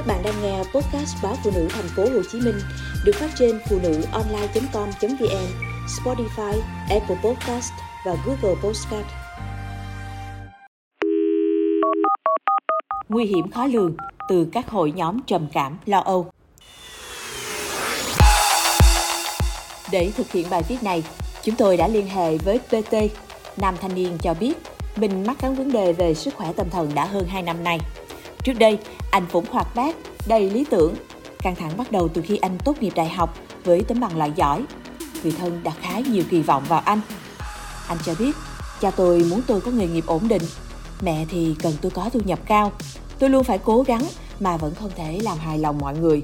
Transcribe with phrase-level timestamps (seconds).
[0.00, 2.60] Các bạn đang nghe podcast báo phụ nữ thành phố Hồ Chí Minh
[3.04, 5.46] được phát trên phụ nữ online.com.vn,
[5.86, 7.72] Spotify, Apple Podcast
[8.06, 9.06] và Google Podcast.
[13.08, 13.96] Nguy hiểm khó lường
[14.28, 16.30] từ các hội nhóm trầm cảm, lo âu.
[19.92, 21.02] Để thực hiện bài viết này,
[21.42, 22.94] chúng tôi đã liên hệ với PT,
[23.56, 24.54] nam thanh niên cho biết
[24.96, 27.78] mình mắc các vấn đề về sức khỏe tâm thần đã hơn 2 năm nay.
[28.44, 28.78] Trước đây,
[29.10, 29.96] anh cũng hoạt bát,
[30.26, 30.94] đầy lý tưởng.
[31.42, 34.32] Căng thẳng bắt đầu từ khi anh tốt nghiệp đại học với tấm bằng loại
[34.36, 34.64] giỏi.
[35.22, 37.00] Người thân đặt khá nhiều kỳ vọng vào anh.
[37.88, 38.36] Anh cho biết,
[38.80, 40.42] cha tôi muốn tôi có nghề nghiệp ổn định,
[41.00, 42.72] mẹ thì cần tôi có thu nhập cao.
[43.18, 44.02] Tôi luôn phải cố gắng
[44.40, 46.22] mà vẫn không thể làm hài lòng mọi người.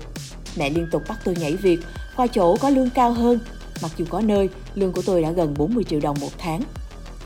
[0.56, 1.78] Mẹ liên tục bắt tôi nhảy việc
[2.16, 3.38] qua chỗ có lương cao hơn,
[3.82, 6.62] mặc dù có nơi lương của tôi đã gần 40 triệu đồng một tháng.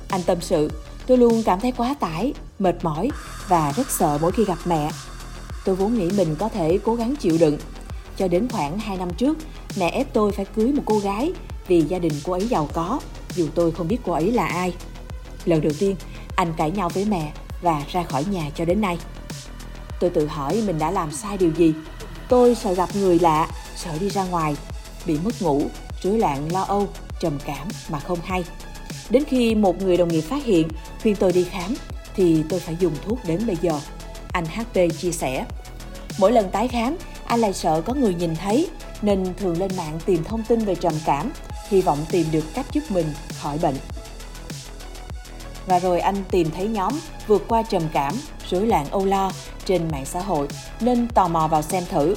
[0.09, 0.71] Anh tâm sự,
[1.07, 3.09] tôi luôn cảm thấy quá tải, mệt mỏi
[3.49, 4.91] và rất sợ mỗi khi gặp mẹ.
[5.65, 7.59] Tôi vốn nghĩ mình có thể cố gắng chịu đựng.
[8.17, 9.39] Cho đến khoảng 2 năm trước,
[9.79, 11.33] mẹ ép tôi phải cưới một cô gái
[11.67, 13.01] vì gia đình cô ấy giàu có,
[13.35, 14.75] dù tôi không biết cô ấy là ai.
[15.45, 15.97] Lần đầu tiên,
[16.37, 18.99] anh cãi nhau với mẹ và ra khỏi nhà cho đến nay.
[20.01, 21.74] Tôi tự hỏi mình đã làm sai điều gì.
[22.29, 24.57] Tôi sợ gặp người lạ, sợ đi ra ngoài,
[25.07, 25.63] bị mất ngủ,
[26.02, 26.89] rối loạn lo âu,
[27.21, 28.45] trầm cảm mà không hay.
[29.11, 30.69] Đến khi một người đồng nghiệp phát hiện,
[31.02, 31.74] khuyên tôi đi khám,
[32.21, 33.80] thì tôi phải dùng thuốc đến bây giờ.
[34.32, 35.45] Anh HP chia sẻ.
[36.18, 36.96] Mỗi lần tái khám,
[37.27, 38.68] anh lại sợ có người nhìn thấy,
[39.02, 41.32] nên thường lên mạng tìm thông tin về trầm cảm,
[41.68, 43.77] hy vọng tìm được cách giúp mình khỏi bệnh.
[45.66, 48.15] Và rồi anh tìm thấy nhóm vượt qua trầm cảm,
[48.51, 49.32] rối loạn âu lo
[49.65, 50.49] trên mạng xã hội
[50.80, 52.15] nên tò mò vào xem thử.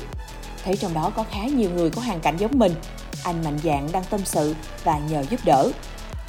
[0.66, 2.76] Thấy trong đó có khá nhiều người có hoàn cảnh giống mình,
[3.24, 5.72] anh mạnh dạn đăng tâm sự và nhờ giúp đỡ.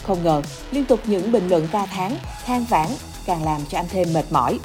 [0.06, 2.16] Không ngờ, liên tục những bình luận ca tháng,
[2.47, 2.88] than vãn
[3.27, 4.58] càng làm cho anh thêm mệt mỏi.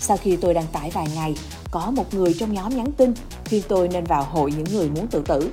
[0.00, 1.34] Sau khi tôi đăng tải vài ngày,
[1.70, 3.14] có một người trong nhóm nhắn tin
[3.48, 5.50] khuyên tôi nên vào hội những người muốn tự tử.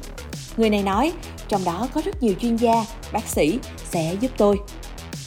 [0.58, 1.11] Người này nói,
[1.47, 3.59] trong đó có rất nhiều chuyên gia, bác sĩ
[3.91, 4.59] sẽ giúp tôi.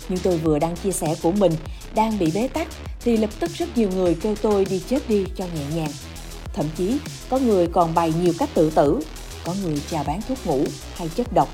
[0.09, 1.53] Nhưng tôi vừa đăng chia sẻ của mình
[1.95, 2.69] đang bị bế tắc
[3.01, 5.93] thì lập tức rất nhiều người kêu tôi đi chết đi cho nhẹ nhàng.
[6.53, 6.99] Thậm chí
[7.31, 9.01] có người còn bày nhiều cách tự tử,
[9.45, 10.65] có người chào bán thuốc ngủ
[10.97, 11.49] hay chất độc.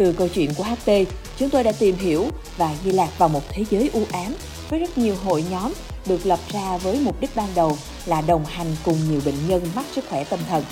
[0.00, 0.90] Từ câu chuyện của HP,
[1.36, 4.34] chúng tôi đã tìm hiểu và di lạc vào một thế giới u ám
[4.68, 5.72] với rất nhiều hội nhóm
[6.06, 9.62] được lập ra với mục đích ban đầu là đồng hành cùng nhiều bệnh nhân
[9.74, 10.64] mắc sức khỏe tâm thần.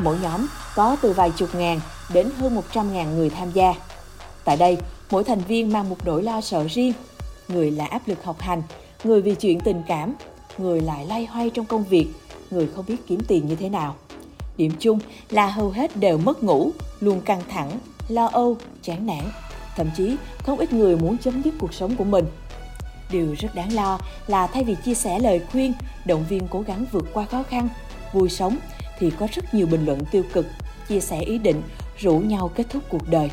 [0.00, 1.80] Mỗi nhóm có từ vài chục ngàn
[2.12, 3.74] đến hơn 100 ngàn người tham gia.
[4.44, 4.78] Tại đây,
[5.10, 6.92] mỗi thành viên mang một nỗi lo sợ riêng.
[7.48, 8.62] Người là áp lực học hành,
[9.04, 10.14] người vì chuyện tình cảm,
[10.58, 12.06] người lại lay hoay trong công việc,
[12.50, 13.96] người không biết kiếm tiền như thế nào.
[14.56, 14.98] Điểm chung
[15.30, 17.78] là hầu hết đều mất ngủ, luôn căng thẳng,
[18.10, 19.24] lo âu, chán nản.
[19.76, 22.24] Thậm chí, không ít người muốn chấm dứt cuộc sống của mình.
[23.10, 25.72] Điều rất đáng lo là thay vì chia sẻ lời khuyên,
[26.04, 27.68] động viên cố gắng vượt qua khó khăn,
[28.12, 28.56] vui sống,
[28.98, 30.46] thì có rất nhiều bình luận tiêu cực,
[30.88, 31.62] chia sẻ ý định,
[31.98, 33.30] rủ nhau kết thúc cuộc đời.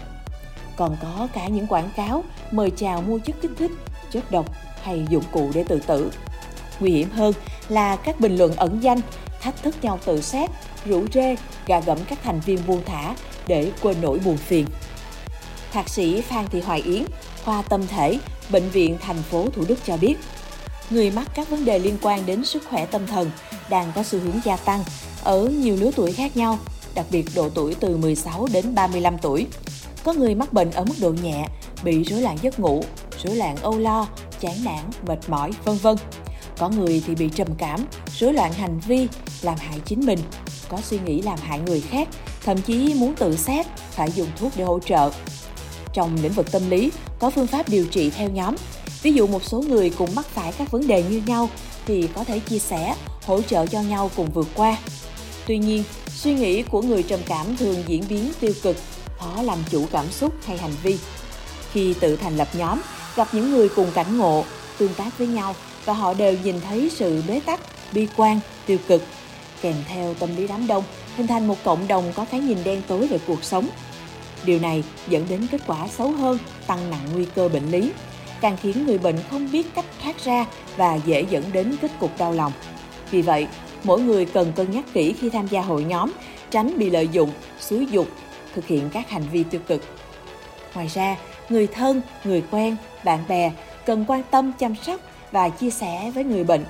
[0.76, 3.72] Còn có cả những quảng cáo mời chào mua chất kích thích,
[4.12, 4.46] chất độc
[4.82, 6.12] hay dụng cụ để tự tử.
[6.80, 7.34] Nguy hiểm hơn
[7.70, 9.00] là các bình luận ẩn danh,
[9.42, 10.52] thách thức nhau tự sát,
[10.86, 13.16] rủ rê, gà gẫm các thành viên buông thả
[13.48, 14.66] để quên nỗi buồn phiền.
[15.72, 17.04] Thạc sĩ Phan Thị Hoài Yến,
[17.46, 18.20] khoa tâm thể,
[18.50, 20.16] Bệnh viện thành phố Thủ Đức cho biết,
[20.90, 23.32] người mắc các vấn đề liên quan đến sức khỏe tâm thần
[23.70, 24.84] đang có xu hướng gia tăng
[25.24, 26.60] ở nhiều lứa tuổi khác nhau,
[26.96, 29.48] đặc biệt độ tuổi từ 16 đến 35 tuổi.
[30.04, 31.48] Có người mắc bệnh ở mức độ nhẹ,
[31.84, 32.84] bị rối loạn giấc ngủ,
[33.24, 34.08] rối loạn âu lo,
[34.40, 35.96] chán nản, mệt mỏi, vân vân.
[36.58, 37.86] Có người thì bị trầm cảm,
[38.20, 39.08] rối loạn hành vi,
[39.42, 40.20] làm hại chính mình,
[40.70, 42.08] có suy nghĩ làm hại người khác,
[42.48, 45.12] thậm chí muốn tự sát, phải dùng thuốc để hỗ trợ.
[45.94, 48.56] Trong lĩnh vực tâm lý, có phương pháp điều trị theo nhóm.
[49.02, 51.50] Ví dụ một số người cùng mắc phải các vấn đề như nhau
[51.86, 54.78] thì có thể chia sẻ, hỗ trợ cho nhau cùng vượt qua.
[55.48, 58.78] Tuy nhiên, suy nghĩ của người trầm cảm thường diễn biến tiêu cực,
[59.20, 60.98] khó làm chủ cảm xúc hay hành vi.
[61.72, 62.82] Khi tự thành lập nhóm,
[63.16, 64.44] gặp những người cùng cảnh ngộ,
[64.78, 67.60] tương tác với nhau và họ đều nhìn thấy sự bế tắc,
[67.92, 69.04] bi quan, tiêu cực,
[69.62, 70.84] kèm theo tâm lý đám đông,
[71.18, 73.68] hình thành một cộng đồng có cái nhìn đen tối về cuộc sống.
[74.46, 76.38] Điều này dẫn đến kết quả xấu hơn,
[76.68, 77.92] tăng nặng nguy cơ bệnh lý,
[78.42, 80.46] càng khiến người bệnh không biết cách thoát ra
[80.78, 82.52] và dễ dẫn đến kết cục đau lòng.
[83.12, 83.48] Vì vậy,
[83.84, 86.12] mỗi người cần cân nhắc kỹ khi tham gia hội nhóm,
[86.52, 88.08] tránh bị lợi dụng, xúi dục,
[88.56, 89.84] thực hiện các hành vi tiêu cực.
[90.74, 91.16] Ngoài ra,
[91.50, 93.52] người thân, người quen, bạn bè
[93.86, 96.66] cần quan tâm chăm sóc và chia sẻ với người bệnh,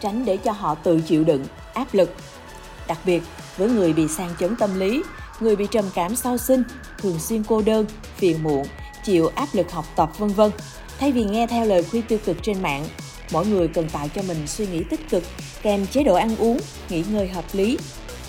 [0.00, 1.44] tránh để cho họ tự chịu đựng,
[1.74, 2.14] áp lực.
[2.88, 3.22] Đặc biệt,
[3.56, 5.02] với người bị sang chấn tâm lý,
[5.40, 6.62] người bị trầm cảm sau sinh,
[6.98, 7.86] thường xuyên cô đơn,
[8.16, 8.66] phiền muộn,
[9.04, 10.50] chịu áp lực học tập vân vân.
[10.98, 12.84] Thay vì nghe theo lời khuyên tiêu cực trên mạng,
[13.32, 15.22] mỗi người cần tạo cho mình suy nghĩ tích cực
[15.62, 16.58] kèm chế độ ăn uống,
[16.88, 17.78] nghỉ ngơi hợp lý,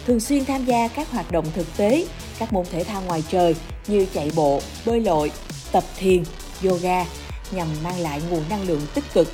[0.06, 2.08] thường xuyên tham gia các hoạt động thực tế,
[2.40, 3.56] các môn thể thao ngoài trời
[3.88, 5.32] như chạy bộ, bơi lội,
[5.72, 6.24] tập thiền,
[6.64, 7.06] yoga
[7.52, 9.28] nhằm mang lại nguồn năng lượng tích cực.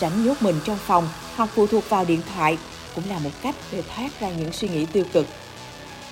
[0.00, 2.58] Tránh nhốt mình trong phòng hoặc phụ thuộc vào điện thoại
[2.94, 5.26] cũng là một cách để thoát ra những suy nghĩ tiêu cực.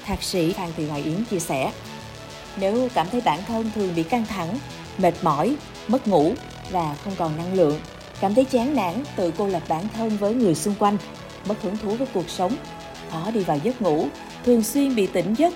[0.05, 1.73] Thạc sĩ Phan Thị Hoài Yến chia sẻ,
[2.57, 4.59] nếu cảm thấy bản thân thường bị căng thẳng,
[4.99, 5.57] mệt mỏi,
[5.89, 6.35] mất ngủ
[6.71, 7.81] và không còn năng lượng,
[8.21, 10.97] cảm thấy chán nản, tự cô lập bản thân với người xung quanh,
[11.49, 12.57] mất hứng thú với cuộc sống,
[13.11, 14.07] khó đi vào giấc ngủ,
[14.45, 15.55] thường xuyên bị tỉnh giấc,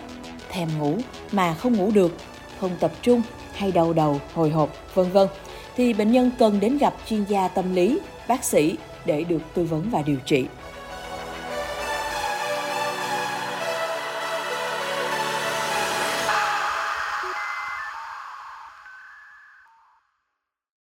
[0.49, 0.97] thèm ngủ
[1.33, 2.17] mà không ngủ được,
[2.61, 3.23] không tập trung
[3.53, 5.29] hay đau đầu, hồi hộp, vân vân
[5.77, 7.99] thì bệnh nhân cần đến gặp chuyên gia tâm lý,
[8.29, 10.47] bác sĩ để được tư vấn và điều trị.